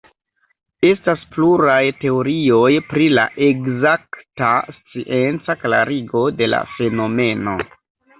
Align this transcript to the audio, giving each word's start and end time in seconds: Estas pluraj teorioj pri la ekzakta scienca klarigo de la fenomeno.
Estas 0.87 1.25
pluraj 1.33 1.81
teorioj 2.03 2.71
pri 2.93 3.09
la 3.17 3.25
ekzakta 3.47 4.49
scienca 4.79 5.57
klarigo 5.65 6.25
de 6.41 6.49
la 6.55 6.63
fenomeno. 6.79 7.55